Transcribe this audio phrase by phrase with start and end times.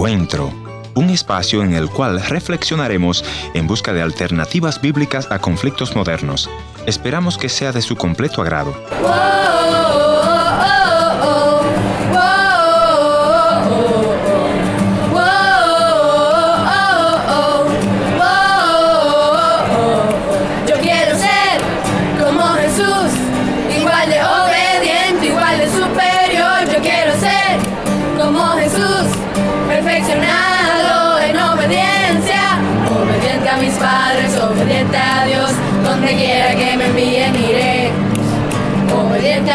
[0.00, 0.50] Encuentro,
[0.94, 3.22] un espacio en el cual reflexionaremos
[3.52, 6.48] en busca de alternativas bíblicas a conflictos modernos.
[6.86, 8.74] Esperamos que sea de su completo agrado.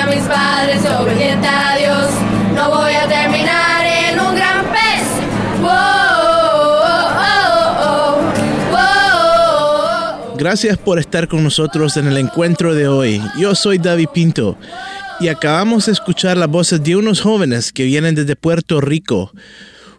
[0.07, 2.09] Mis padres, obediente a Dios.
[2.53, 5.05] No voy a terminar en un gran pez.
[10.37, 13.21] Gracias por estar con nosotros en el encuentro de hoy.
[13.37, 14.57] Yo soy David Pinto
[15.19, 19.31] y acabamos de escuchar las voces de unos jóvenes que vienen desde Puerto Rico.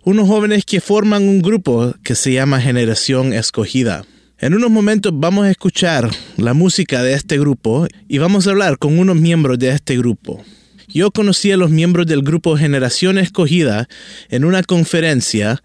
[0.09, 4.05] Unos jóvenes que forman un grupo que se llama Generación Escogida.
[4.39, 8.78] En unos momentos vamos a escuchar la música de este grupo y vamos a hablar
[8.78, 10.44] con unos miembros de este grupo.
[10.86, 13.89] Yo conocí a los miembros del grupo Generación Escogida
[14.28, 15.61] en una conferencia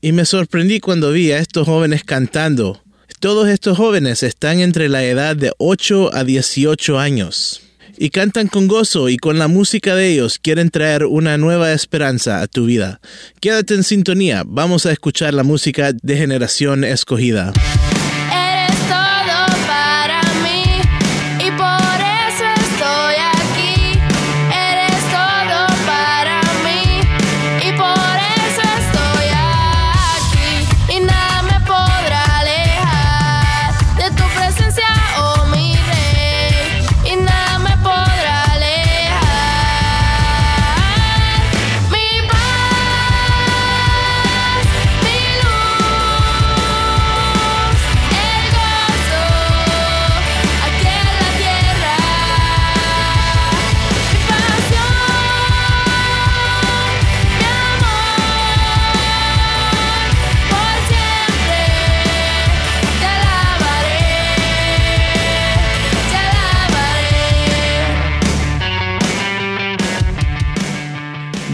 [0.00, 2.82] y me sorprendí cuando vi a estos jóvenes cantando.
[3.20, 7.65] Todos estos jóvenes están entre la edad de 8 a 18 años
[7.98, 12.40] y cantan con gozo y con la música de ellos quieren traer una nueva esperanza
[12.42, 13.00] a tu vida.
[13.40, 17.52] Quédate en sintonía, vamos a escuchar la música de Generación Escogida.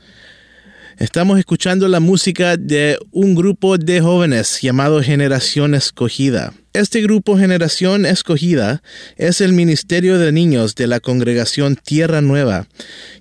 [0.99, 6.55] Estamos escuchando la música de un grupo de jóvenes llamado Generación Escogida.
[6.73, 8.81] Este grupo Generación Escogida
[9.17, 12.69] es el Ministerio de Niños de la Congregación Tierra Nueva,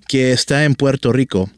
[0.08, 1.50] que está en Puerto Rico.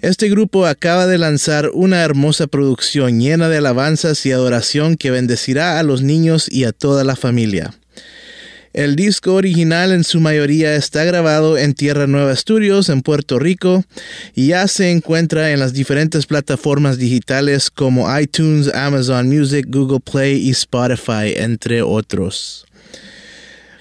[0.00, 5.78] Este grupo acaba de lanzar una hermosa producción llena de alabanzas y adoración que bendecirá
[5.78, 7.74] a los niños y a toda la familia.
[8.72, 13.84] El disco original en su mayoría está grabado en Tierra Nueva Studios en Puerto Rico
[14.36, 20.36] y ya se encuentra en las diferentes plataformas digitales como iTunes, Amazon Music, Google Play
[20.36, 22.64] y Spotify, entre otros.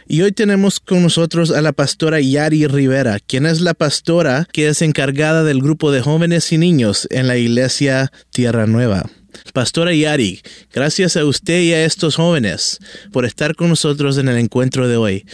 [0.08, 4.70] Y hoy tenemos con nosotros a la pastora Yari Rivera, quien es la pastora que
[4.70, 9.06] es encargada del grupo de jóvenes y niños en la iglesia Tierra Nueva.
[9.54, 10.42] Pastora Yari,
[10.72, 12.80] gracias a usted y a estos jóvenes
[13.12, 15.26] por estar con nosotros en el encuentro de hoy.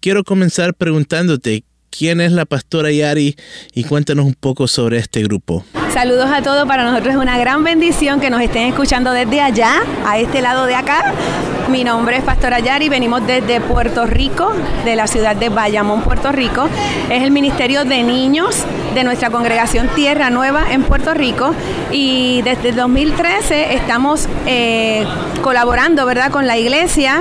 [0.00, 3.36] Quiero comenzar preguntándote quién es la Pastora Yari
[3.74, 5.64] y cuéntanos un poco sobre este grupo.
[6.00, 9.82] Saludos a todos, para nosotros es una gran bendición que nos estén escuchando desde allá,
[10.06, 11.12] a este lado de acá.
[11.68, 14.50] Mi nombre es Pastora Yari, venimos desde Puerto Rico,
[14.86, 16.70] de la ciudad de Bayamón, Puerto Rico.
[17.10, 21.54] Es el Ministerio de Niños de nuestra congregación Tierra Nueva en Puerto Rico
[21.92, 25.04] y desde el 2013 estamos eh,
[25.42, 26.30] colaborando ¿verdad?
[26.30, 27.20] con la iglesia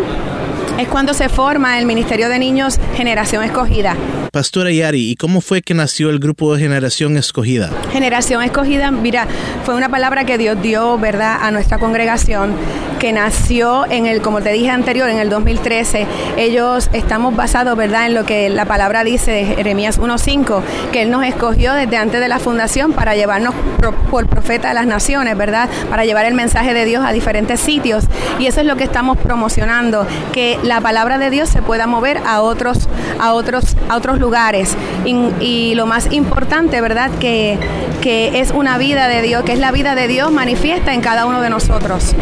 [0.78, 3.98] es cuando se forma el Ministerio de Niños Generación Escogida.
[4.32, 7.72] Pastora Yari, ¿y cómo fue que nació el grupo de Generación Escogida?
[7.92, 9.28] Generación Escogida, mira,
[9.64, 12.54] fue una palabra que Dios dio, ¿verdad?, a nuestra congregación,
[13.00, 16.06] que nació en el, como te dije anterior, en el 2013.
[16.38, 20.62] Ellos estamos basados, ¿verdad?, en lo que la palabra dice de Jeremías 1.5,
[20.92, 23.56] que Él nos escogió desde antes de la fundación para llevarnos
[24.12, 28.06] por profeta a las naciones, ¿verdad?, para llevar el mensaje de Dios a diferentes sitios.
[28.38, 32.20] Y eso es lo que estamos promocionando, que la palabra de Dios se pueda mover
[32.28, 32.88] a otros,
[33.20, 34.76] a otros, a otros lugares.
[35.06, 37.10] Y, lo más importante, ¿verdad?
[37.20, 37.58] Que,
[38.02, 41.26] que es una vida de Dios, que es la vida de Dios manifiesta en cada
[41.26, 42.16] uno de nosotros.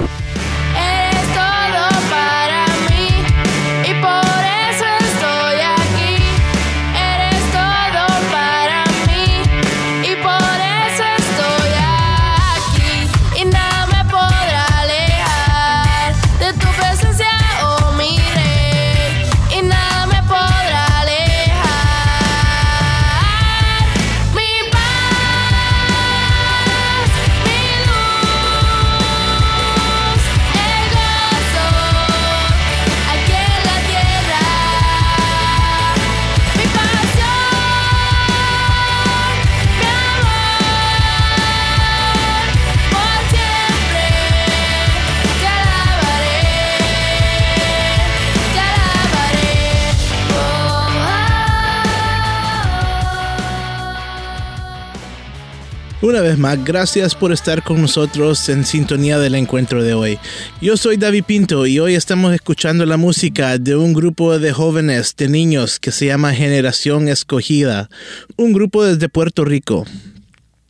[56.07, 60.17] Una vez más, gracias por estar con nosotros en sintonía del encuentro de hoy.
[60.61, 65.17] Yo soy David Pinto y hoy estamos escuchando la música de un grupo de jóvenes,
[65.17, 67.89] de niños que se llama Generación Escogida,
[68.37, 69.85] un grupo desde Puerto Rico.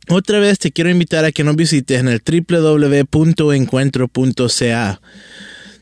[0.08, 5.00] Otra vez te quiero invitar a que nos visites en el www.encuentro.ca.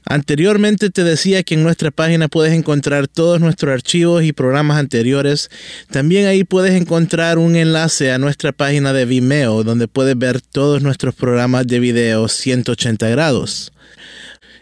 [0.08, 5.50] Anteriormente te decía que en nuestra página puedes encontrar todos nuestros archivos y programas anteriores.
[5.90, 10.80] También ahí puedes encontrar un enlace a nuestra página de Vimeo donde puedes ver todos
[10.80, 13.72] nuestros programas de video 180 grados.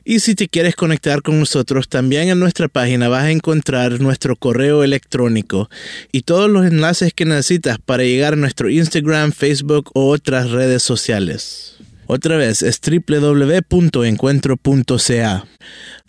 [0.03, 4.37] Y si te quieres conectar con nosotros, también en nuestra página vas a encontrar nuestro
[4.37, 5.69] correo electrónico
[6.11, 10.83] y todos los enlaces que necesitas para llegar a nuestro Instagram, Facebook o otras redes
[10.83, 11.77] sociales.
[12.07, 15.45] Otra vez es www.encuentro.ca.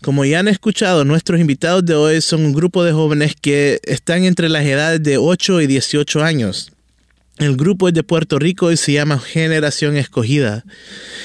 [0.02, 4.26] Como ya han escuchado, nuestros invitados de hoy son un grupo de jóvenes que están
[4.26, 6.72] entre las edades de 8 y 18 años.
[7.38, 10.64] El grupo es de Puerto Rico y se llama Generación Escogida.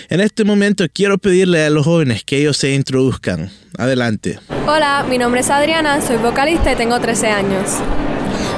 [0.08, 3.50] En este momento quiero pedirle a los jóvenes que ellos se introduzcan.
[3.78, 4.40] Adelante.
[4.66, 7.70] Hola, mi nombre es Adriana, soy vocalista y tengo 13 años.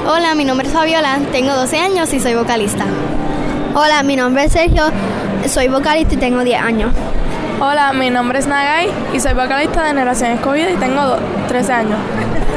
[0.07, 2.87] Hola, mi nombre es Fabiola, tengo 12 años y soy vocalista.
[3.75, 4.91] Hola, mi nombre es Sergio,
[5.49, 6.93] soy vocalista y tengo 10 años.
[7.61, 11.17] Hola, mi nombre es Nagai y soy vocalista de Generación Escogida y tengo
[11.49, 11.99] 13 años.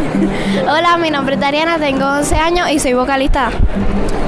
[0.63, 3.49] Hola, mi nombre es Dariana, tengo 11 años y soy vocalista.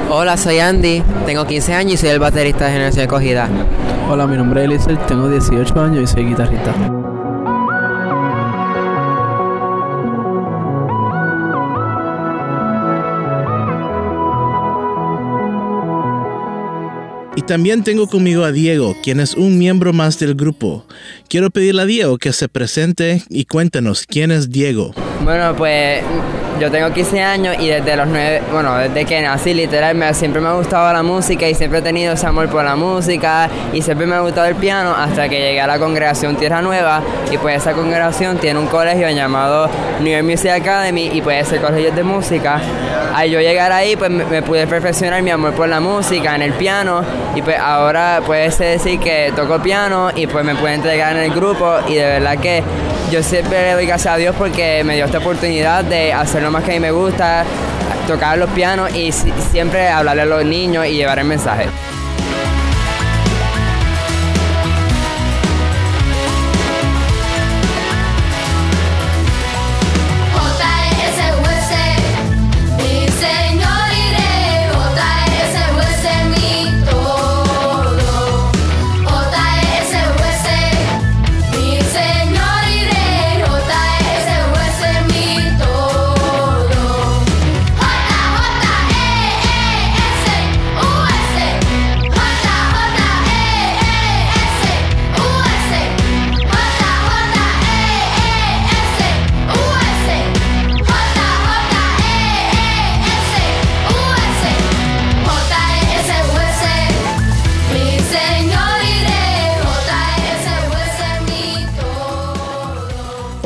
[0.09, 3.47] Hola, soy Andy, tengo 15 años y soy el baterista de Generación Escogida.
[4.09, 6.73] Hola, mi nombre es Eliezer, tengo 18 años y soy guitarrista.
[17.47, 20.85] También tengo conmigo a Diego, quien es un miembro más del grupo.
[21.29, 24.93] Quiero pedirle a Diego que se presente y cuéntanos quién es Diego.
[25.23, 26.03] Bueno, pues
[26.59, 30.41] yo tengo 15 años y desde los 9, bueno, desde que nací literal, me, siempre
[30.41, 33.81] me ha gustado la música y siempre he tenido ese amor por la música y
[33.81, 37.01] siempre me ha gustado el piano hasta que llegué a la congregación Tierra Nueva
[37.31, 39.69] y pues esa congregación tiene un colegio llamado
[39.99, 42.59] New York Music Academy y pues ese colegio de música.
[43.15, 46.53] Al yo llegar ahí pues me, pude perfeccionar mi amor por la música en el
[46.53, 47.01] piano
[47.35, 51.31] y pues ahora puede decir que toco piano y pues me puedo entregar en el
[51.31, 52.63] grupo y de verdad que
[53.11, 56.63] yo siempre le doy gracias a Dios porque me dio esta oportunidad de hacer más
[56.63, 57.45] que a mí me gusta,
[58.07, 61.67] tocar los pianos y siempre hablarle a los niños y llevar el mensaje.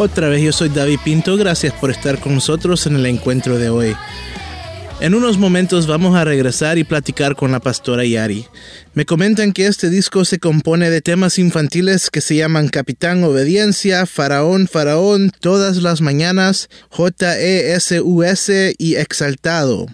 [0.04, 3.70] Otra vez yo soy David Pinto, gracias por estar con nosotros en el encuentro de
[3.70, 3.96] hoy.
[5.00, 8.48] En unos momentos vamos a regresar y platicar con la pastora Yari.
[8.96, 14.08] Me comentan que este disco se compone de temas infantiles que se llaman Capitán Obediencia,
[14.08, 19.86] Faraón, Faraón, Todas las Mañanas, J-E-S-U-S y Exaltado.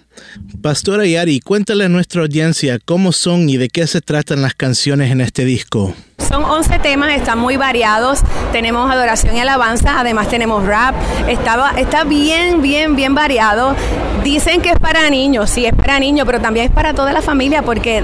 [0.62, 5.12] Pastora Yari, cuéntale a nuestra audiencia cómo son y de qué se tratan las canciones
[5.12, 5.94] en este disco.
[6.28, 8.20] Son 11 temas, están muy variados.
[8.52, 10.96] Tenemos adoración y alabanza, además tenemos rap.
[11.28, 13.76] Está, está bien, bien, bien variado.
[14.24, 17.22] Dicen que es para niños, sí, es para niños, pero también es para toda la
[17.22, 18.04] familia porque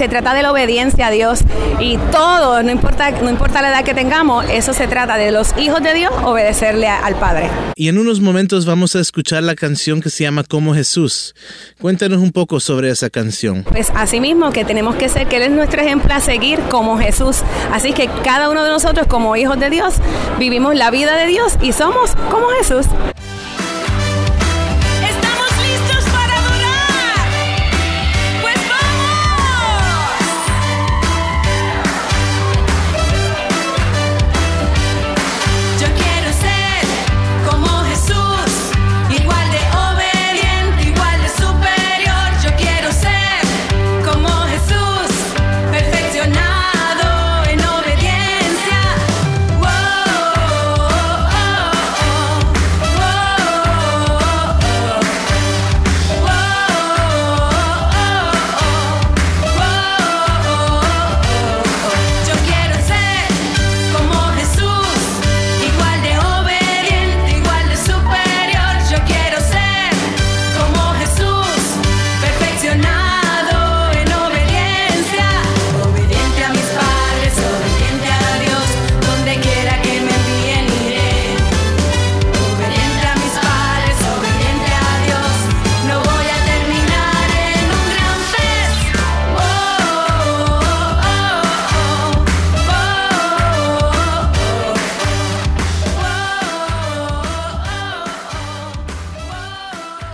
[0.00, 1.40] se trata de la obediencia a Dios
[1.78, 5.54] y todo, no importa, no importa la edad que tengamos, eso se trata de los
[5.58, 7.50] hijos de Dios obedecerle al Padre.
[7.76, 11.34] Y en unos momentos vamos a escuchar la canción que se llama Como Jesús.
[11.80, 13.62] Cuéntanos un poco sobre esa canción.
[13.64, 16.98] Pues así mismo que tenemos que ser, que Él es nuestro ejemplo a seguir como
[16.98, 17.42] Jesús.
[17.72, 19.94] Así que cada uno de nosotros como hijos de Dios
[20.38, 22.86] vivimos la vida de Dios y somos como Jesús.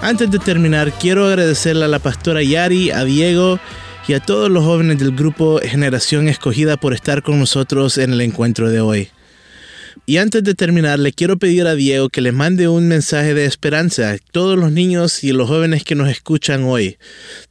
[0.06, 3.58] Antes de terminar, quiero agradecerle a la pastora Yari, a Diego
[4.06, 8.20] y a todos los jóvenes del grupo Generación Escogida por estar con nosotros en el
[8.20, 9.10] encuentro de hoy.
[10.06, 13.46] Y antes de terminar, le quiero pedir a Diego que le mande un mensaje de
[13.46, 16.98] esperanza a todos los niños y los jóvenes que nos escuchan hoy.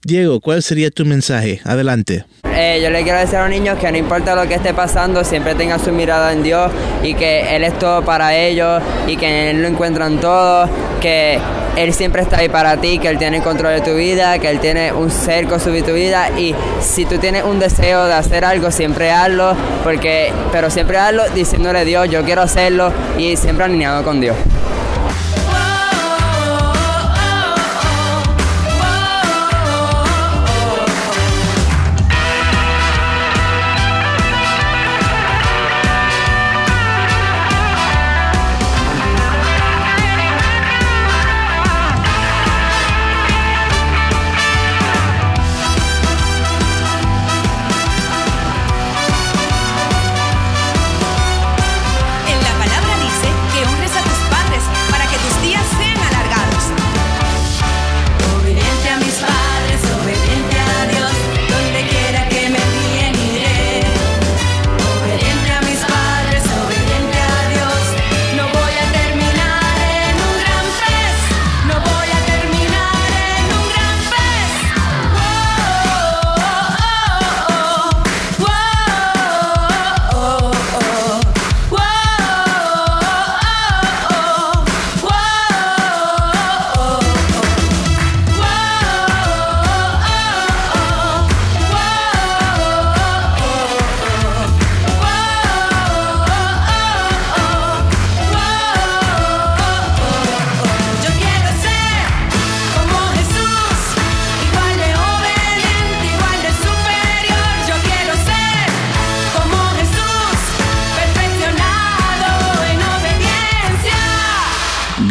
[0.05, 1.59] Diego, ¿cuál sería tu mensaje?
[1.65, 2.24] Adelante.
[2.55, 5.25] Eh, yo le quiero decir a los niños que no importa lo que esté pasando,
[5.25, 6.71] siempre tengan su mirada en Dios
[7.03, 10.69] y que Él es todo para ellos y que en Él lo encuentran todo,
[11.01, 11.38] que
[11.75, 14.60] Él siempre está ahí para ti, que Él tiene control de tu vida, que Él
[14.60, 18.72] tiene un cerco sobre tu vida y si tú tienes un deseo de hacer algo,
[18.72, 24.03] siempre hazlo, porque, pero siempre hazlo diciéndole a Dios, yo quiero hacerlo y siempre alineado
[24.03, 24.36] con Dios.